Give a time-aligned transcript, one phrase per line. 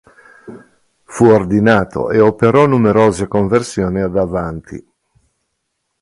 [1.03, 4.83] Fu ordinato e operò numerose conversioni ad Avanti.